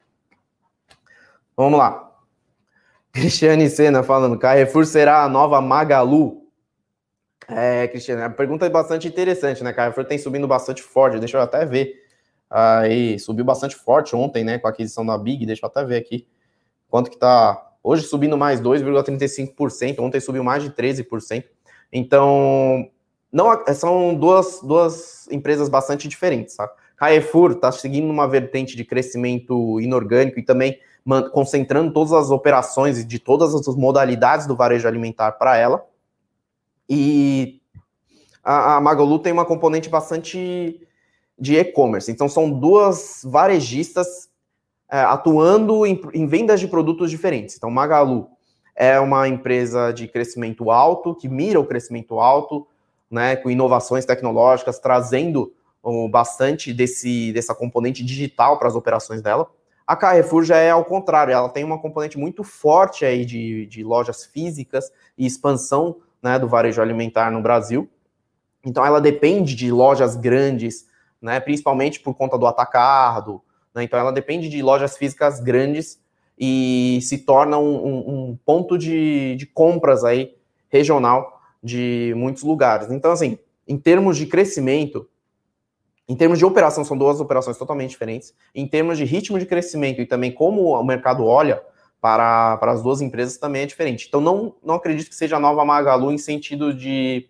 [1.56, 2.12] Vamos lá.
[3.10, 6.47] Cristiane Sena falando, Carrefour será a nova Magalu?
[7.48, 9.72] É, Cristiane, a pergunta é bastante interessante, né?
[9.72, 11.94] Carrefour tem subindo bastante forte, deixa eu até ver.
[12.50, 15.96] Aí, subiu bastante forte ontem, né, com a aquisição da Big, deixa eu até ver
[15.96, 16.26] aqui
[16.88, 17.64] quanto que tá.
[17.82, 21.44] Hoje subindo mais 2,35%, ontem subiu mais de 13%.
[21.92, 22.90] Então,
[23.32, 26.70] não são duas, duas empresas bastante diferentes, tá?
[26.96, 30.78] Carrefour está seguindo uma vertente de crescimento inorgânico e também
[31.32, 35.86] concentrando todas as operações de todas as modalidades do varejo alimentar para ela.
[36.88, 37.60] E
[38.42, 40.80] a, a Magalu tem uma componente bastante
[41.38, 42.10] de e-commerce.
[42.10, 44.28] Então, são duas varejistas
[44.90, 47.56] é, atuando em, em, vendas de produtos diferentes.
[47.56, 48.28] Então, Magalu
[48.74, 52.66] é uma empresa de crescimento alto, que mira o crescimento alto,
[53.10, 55.52] né, com inovações tecnológicas, trazendo
[56.10, 59.48] bastante desse, dessa componente digital para as operações dela.
[59.86, 63.82] A Carrefour já é ao contrário, ela tem uma componente muito forte aí de, de
[63.82, 67.88] lojas físicas e expansão né, do varejo alimentar no Brasil.
[68.64, 70.86] Então ela depende de lojas grandes,
[71.20, 73.42] né, principalmente por conta do atacado.
[73.74, 76.00] Né, então ela depende de lojas físicas grandes
[76.38, 80.36] e se torna um, um, um ponto de, de compras aí
[80.68, 82.90] regional de muitos lugares.
[82.90, 85.08] Então, assim, em termos de crescimento,
[86.08, 88.34] em termos de operação, são duas operações totalmente diferentes.
[88.54, 91.62] Em termos de ritmo de crescimento e também como o mercado olha
[92.00, 94.06] para, para as duas empresas, também é diferente.
[94.08, 97.28] Então, não, não acredito que seja a nova Magalu em sentido de.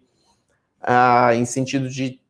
[0.81, 2.21] Uh, em sentido de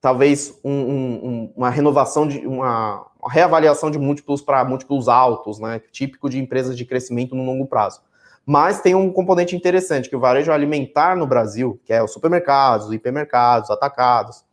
[0.00, 5.80] talvez um, um, uma renovação de uma, uma reavaliação de múltiplos para múltiplos altos, né?
[5.92, 8.00] Típico de empresas de crescimento no longo prazo.
[8.44, 12.88] Mas tem um componente interessante que o varejo alimentar no Brasil, que é os supermercados,
[12.88, 14.44] os hipermercados, atacados,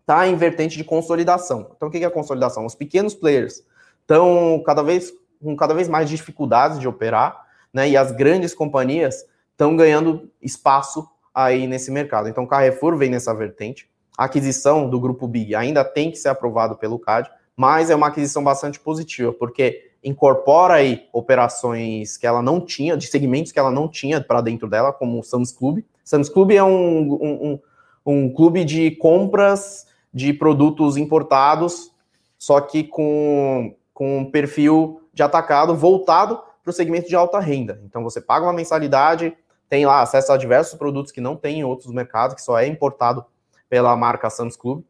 [0.00, 1.70] está em vertente de consolidação.
[1.74, 2.66] Então, o que é consolidação?
[2.66, 3.64] Os pequenos players
[4.02, 5.10] estão cada vez
[5.42, 7.88] com cada vez mais dificuldades de operar, né?
[7.88, 12.28] E as grandes companhias estão ganhando espaço aí nesse mercado.
[12.28, 13.88] Então, Carrefour vem nessa vertente.
[14.16, 18.08] A aquisição do grupo Big ainda tem que ser aprovado pelo CAD, mas é uma
[18.08, 23.70] aquisição bastante positiva, porque incorpora aí operações que ela não tinha, de segmentos que ela
[23.70, 25.80] não tinha para dentro dela, como o Sam's Club.
[26.04, 27.60] Sam's Club é um, um,
[28.06, 31.92] um, um clube de compras de produtos importados,
[32.38, 37.78] só que com, com um perfil de atacado voltado para o segmento de alta renda.
[37.84, 39.36] Então você paga uma mensalidade,
[39.68, 42.66] tem lá acesso a diversos produtos que não tem em outros mercados, que só é
[42.66, 43.24] importado
[43.68, 44.82] pela marca Sam's Club.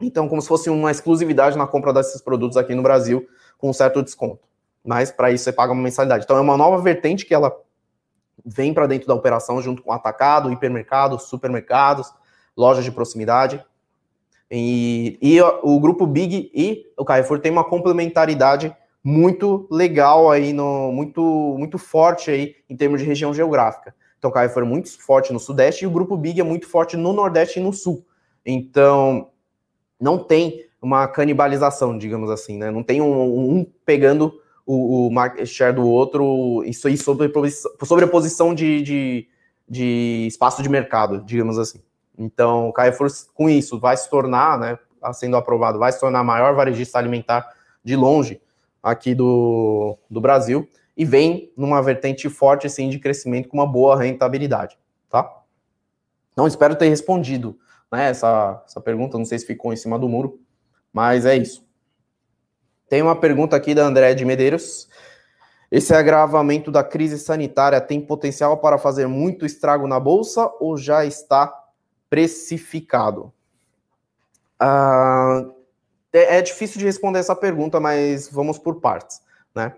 [0.00, 3.72] Então, como se fosse uma exclusividade na compra desses produtos aqui no Brasil, com um
[3.72, 4.40] certo desconto.
[4.84, 6.24] Mas para isso você paga uma mensalidade.
[6.24, 7.56] Então é uma nova vertente que ela
[8.44, 12.12] vem para dentro da operação junto com atacado, hipermercados, supermercados,
[12.56, 13.64] lojas de proximidade.
[14.50, 20.90] E, e o grupo Big e o Carrefour tem uma complementaridade muito legal aí, no,
[20.90, 21.20] muito,
[21.58, 23.94] muito forte aí em termos de região geográfica.
[24.18, 26.96] Então, o Carrefour é muito forte no Sudeste e o grupo Big é muito forte
[26.96, 28.02] no Nordeste e no Sul.
[28.46, 29.28] Então,
[30.00, 32.70] não tem uma canibalização, digamos assim, né?
[32.70, 38.54] Não tem um, um pegando o, o market share do outro, isso aí sobreposição, sobreposição
[38.54, 39.28] de, de,
[39.68, 41.80] de espaço de mercado, digamos assim.
[42.16, 44.78] Então, o Carrefour, com isso, vai se tornar, né,
[45.12, 47.46] sendo aprovado, vai se tornar a maior varejista alimentar
[47.84, 48.40] de longe
[48.84, 53.96] aqui do, do Brasil e vem numa vertente forte, assim, de crescimento com uma boa
[53.96, 55.40] rentabilidade, tá?
[56.36, 57.58] Não espero ter respondido
[57.90, 60.38] né, essa, essa pergunta, não sei se ficou em cima do muro,
[60.92, 61.66] mas é isso.
[62.88, 64.88] Tem uma pergunta aqui da André de Medeiros.
[65.70, 71.04] Esse agravamento da crise sanitária tem potencial para fazer muito estrago na bolsa ou já
[71.04, 71.52] está
[72.10, 73.32] precificado?
[74.60, 75.44] Ah,
[76.14, 79.20] é, é, difícil de responder essa pergunta, mas vamos por partes,
[79.54, 79.74] né?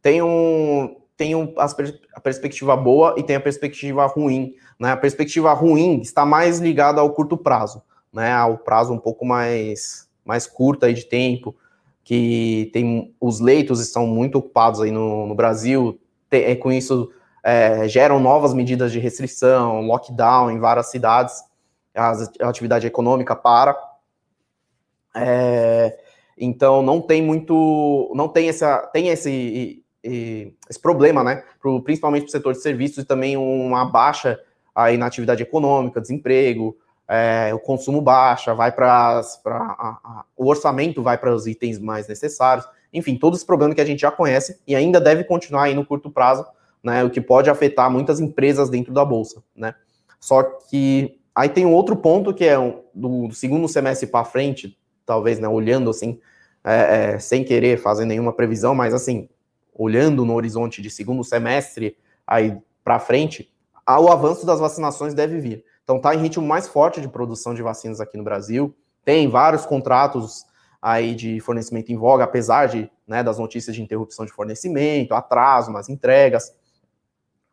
[0.00, 1.52] Tem um tem um,
[2.14, 4.54] a perspectiva boa e tem a perspectiva ruim.
[4.78, 4.90] Né?
[4.90, 7.82] A perspectiva ruim está mais ligada ao curto prazo.
[8.10, 11.54] né, ao prazo um pouco mais, mais curto aí de tempo,
[12.02, 17.10] que tem os leitos estão muito ocupados aí no, no Brasil, é, com isso
[17.44, 21.42] é, geram novas medidas de restrição, lockdown em várias cidades,
[21.94, 23.76] a atividade econômica para.
[25.14, 25.98] É,
[26.36, 31.42] então não tem muito, não tem essa, tem esse, esse problema, né?
[31.60, 34.38] Pro, principalmente para o setor de serviços e também uma baixa
[34.74, 36.76] aí na atividade econômica, desemprego,
[37.08, 39.20] é, o consumo baixa, vai para
[40.36, 44.00] o orçamento vai para os itens mais necessários, enfim, todos os problemas que a gente
[44.00, 46.46] já conhece e ainda deve continuar aí no curto prazo,
[46.82, 47.04] né?
[47.04, 49.74] O que pode afetar muitas empresas dentro da bolsa, né?
[50.20, 52.56] Só que aí tem um outro ponto que é
[52.94, 55.48] do, do segundo semestre para frente, talvez, né?
[55.48, 56.20] Olhando assim,
[56.64, 59.28] é, é, sem querer fazer nenhuma previsão, mas assim,
[59.74, 61.96] olhando no horizonte de segundo semestre
[62.26, 63.52] aí para frente,
[63.86, 65.64] o avanço das vacinações deve vir.
[65.82, 68.74] Então está em ritmo mais forte de produção de vacinas aqui no Brasil.
[69.04, 70.44] Tem vários contratos
[70.80, 75.72] aí de fornecimento em voga, apesar de né, das notícias de interrupção de fornecimento, atraso
[75.72, 76.54] nas entregas.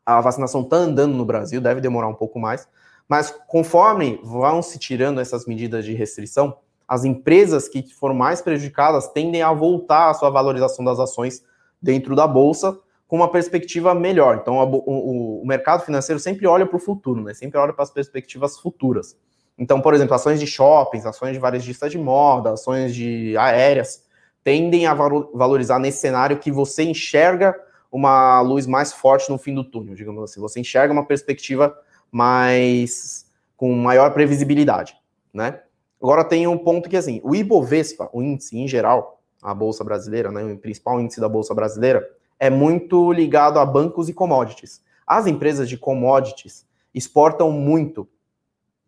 [0.06, 2.68] A vacinação está andando no Brasil, deve demorar um pouco mais.
[3.08, 6.56] Mas conforme vão se tirando essas medidas de restrição,
[6.88, 11.44] as empresas que foram mais prejudicadas tendem a voltar à sua valorização das ações
[11.80, 14.38] dentro da bolsa com uma perspectiva melhor.
[14.40, 17.34] Então, a, o, o, mercado financeiro sempre olha para o futuro, né?
[17.34, 19.16] Sempre olha para as perspectivas futuras.
[19.58, 24.04] Então, por exemplo, ações de shoppings, ações de varejistas de moda, ações de aéreas,
[24.42, 27.54] tendem a valorizar nesse cenário que você enxerga
[27.90, 30.40] uma luz mais forte no fim do túnel, digamos assim.
[30.40, 31.76] Você enxerga uma perspectiva
[32.10, 33.26] mais
[33.56, 34.96] com maior previsibilidade,
[35.32, 35.60] né?
[36.00, 40.30] Agora tem um ponto que assim, o Ibovespa, o índice em geral, a bolsa brasileira,
[40.30, 44.82] né, o principal índice da bolsa brasileira, é muito ligado a bancos e commodities.
[45.06, 48.08] As empresas de commodities exportam muito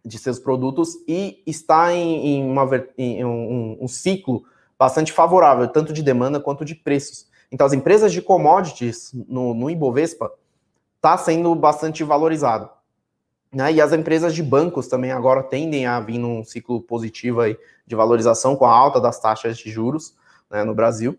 [0.04, 4.44] de seus produtos e está em, em, uma, em um, um, ciclo
[4.78, 7.28] bastante favorável, tanto de demanda quanto de preços.
[7.52, 10.30] Então, as empresas de commodities no, no Ibovespa
[10.96, 12.70] está sendo bastante valorizado.
[13.52, 13.72] Né?
[13.72, 17.96] E as empresas de bancos também agora tendem a vir num ciclo positivo aí de
[17.96, 20.14] valorização com a alta das taxas de juros
[20.50, 21.18] né, no Brasil.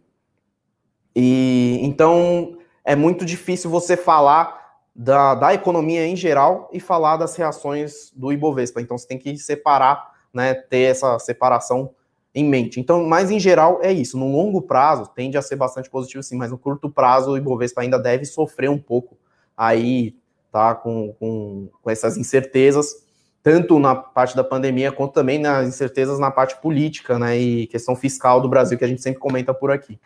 [1.15, 4.61] E então é muito difícil você falar
[4.95, 8.81] da, da economia em geral e falar das reações do Ibovespa.
[8.81, 11.93] Então você tem que separar, né, ter essa separação
[12.33, 12.79] em mente.
[12.79, 14.17] Então, mas em geral é isso.
[14.17, 17.81] No longo prazo tende a ser bastante positivo, sim, mas no curto prazo o Ibovespa
[17.81, 19.17] ainda deve sofrer um pouco
[19.55, 20.15] aí,
[20.51, 20.75] tá?
[20.75, 23.09] Com, com, com essas incertezas
[23.43, 27.95] tanto na parte da pandemia quanto também nas incertezas na parte política, né, e questão
[27.95, 29.99] fiscal do Brasil que a gente sempre comenta por aqui.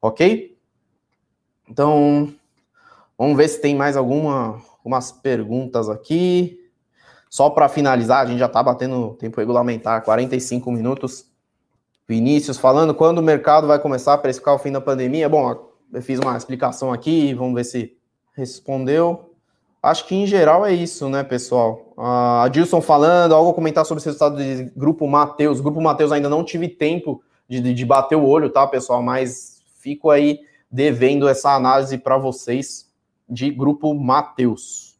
[0.00, 0.56] Ok?
[1.68, 2.32] Então,
[3.16, 6.60] vamos ver se tem mais alguma, algumas perguntas aqui.
[7.28, 11.26] Só para finalizar, a gente já está batendo tempo regulamentar, 45 minutos.
[12.06, 15.28] Vinícius falando quando o mercado vai começar a precificar o fim da pandemia.
[15.28, 17.96] Bom, eu fiz uma explicação aqui, vamos ver se
[18.34, 19.35] respondeu.
[19.86, 21.94] Acho que em geral é isso, né, pessoal?
[21.96, 25.60] A uh, Dilson falando, algo a comentar sobre esse resultado de Grupo Mateus.
[25.60, 29.00] Grupo Mateus ainda não tive tempo de, de, de bater o olho, tá, pessoal?
[29.00, 32.90] Mas fico aí devendo essa análise para vocês
[33.28, 34.98] de Grupo Mateus.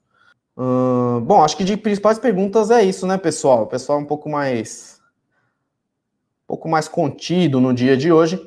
[0.57, 3.65] Uh, bom, acho que de principais perguntas é isso, né, pessoal?
[3.65, 5.01] O pessoal é um pouco mais
[6.45, 8.41] um pouco mais contido no dia de hoje.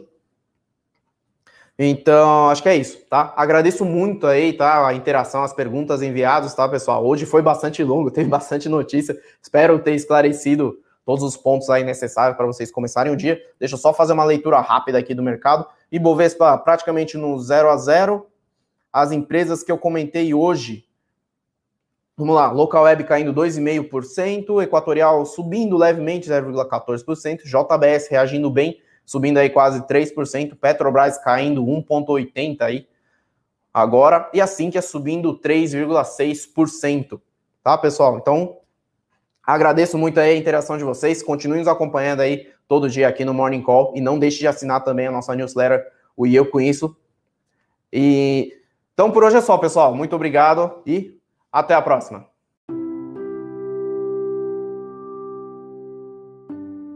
[1.82, 3.34] Então, acho que é isso, tá?
[3.38, 4.86] Agradeço muito aí, tá?
[4.86, 7.05] A interação, as perguntas enviadas, tá, pessoal?
[7.05, 9.17] Hoje foi bastante longo, teve bastante notícia.
[9.41, 13.41] Espero ter esclarecido todos os pontos aí necessários para vocês começarem o dia.
[13.57, 15.65] Deixa eu só fazer uma leitura rápida aqui do mercado.
[15.89, 18.27] Ibovespa praticamente no 0 a 0.
[18.91, 20.84] As empresas que eu comentei hoje,
[22.17, 29.49] vamos lá, Local Web caindo 2,5%, Equatorial subindo levemente 0,14%, JBS reagindo bem subindo aí
[29.49, 32.88] quase 3%, Petrobras caindo 1,80% aí
[33.74, 37.20] agora, e a Sinqia subindo 3,6%,
[37.64, 38.20] tá, pessoal?
[38.20, 38.57] Então,
[39.43, 43.34] agradeço muito aí a interação de vocês, continuem nos acompanhando aí todo dia aqui no
[43.34, 46.62] Morning Call, e não deixe de assinar também a nossa newsletter, o E Eu Com
[46.62, 46.95] Isso.
[47.91, 48.53] E,
[48.93, 49.95] então, por hoje é só, pessoal.
[49.95, 51.20] Muito obrigado e
[51.51, 52.28] até a próxima.